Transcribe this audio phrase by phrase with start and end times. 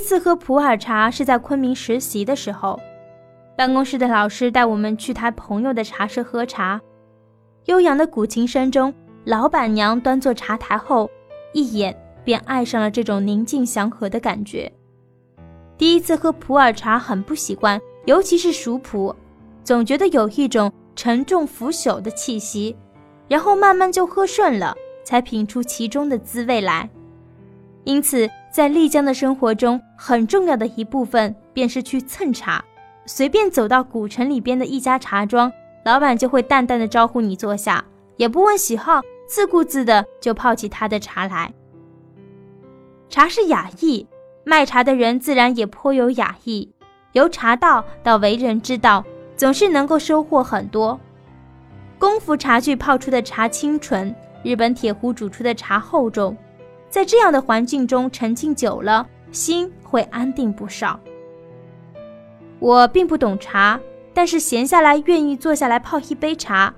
[0.00, 2.80] 第一次喝普洱茶是在昆明实习的时候，
[3.54, 6.80] 办公室的老师带我们去他朋友的茶室喝茶。
[7.66, 8.92] 悠扬的古琴声中，
[9.24, 11.08] 老板娘端坐茶台后，
[11.52, 11.94] 一眼
[12.24, 14.72] 便爱上了这种宁静祥和的感觉。
[15.76, 19.14] 第一次喝普洱茶很不习惯，尤其是熟普，
[19.62, 22.74] 总觉得有一种沉重腐朽的气息。
[23.28, 24.74] 然后慢慢就喝顺了，
[25.04, 26.88] 才品出其中的滋味来。
[27.84, 28.26] 因此。
[28.50, 32.64] 在丽江的生活中，很重要的一部分便是去蹭茶。
[33.06, 35.50] 随便走到古城里边的一家茶庄，
[35.84, 37.84] 老板就会淡淡的招呼你坐下，
[38.16, 41.52] 也不问喜好，自顾自的就泡起他的茶来。
[43.08, 44.06] 茶是雅意，
[44.44, 46.70] 卖茶的人自然也颇有雅意。
[47.12, 49.04] 由茶道到为人之道，
[49.36, 50.98] 总是能够收获很多。
[51.98, 54.14] 功夫茶具泡出的茶清纯，
[54.44, 56.36] 日本铁壶煮出的茶厚重。
[56.90, 60.98] 在这样的环境中沉浸久了，心会安定不少。
[62.58, 63.80] 我并不懂茶，
[64.12, 66.74] 但是闲下来愿意坐下来泡一杯茶。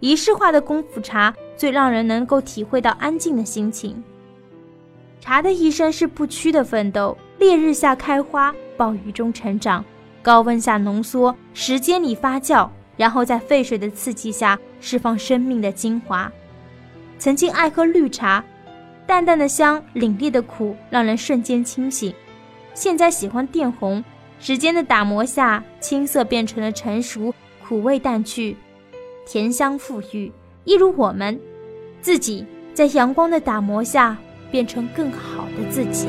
[0.00, 4.02] 仪式化的功夫茶最让人能够体会到安静的心情。
[5.20, 9.84] 茶的一生是不屈的奋斗，烈日下开花，暴雨中成长，
[10.22, 16.32] 高温下浓缩，时间里发酵，然后在沸水的刺激下释放生命的精华。
[17.18, 18.42] 曾经爱喝绿茶。
[19.10, 22.14] 淡淡的香，凛冽的苦，让人瞬间清醒。
[22.74, 24.04] 现在喜欢靛红，
[24.38, 27.34] 时间的打磨下，青涩变成了成熟，
[27.66, 28.56] 苦味淡去，
[29.26, 30.30] 甜香馥郁。
[30.62, 31.40] 一如我们
[32.00, 34.16] 自己，在阳光的打磨下，
[34.48, 36.06] 变成更好的自己。